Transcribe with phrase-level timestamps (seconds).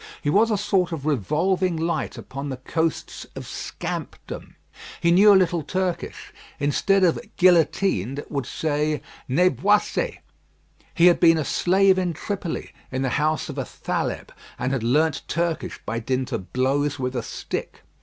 [0.19, 4.55] He was a sort of revolving light upon the coasts of scampdom.
[4.99, 10.17] He knew a little Turkish: instead of "guillotined," would say "néboïssé."
[10.95, 14.81] He had been a slave in Tripoli, in the house of a Thaleb, and had
[14.81, 17.83] learnt Turkish by dint of blows with a stick.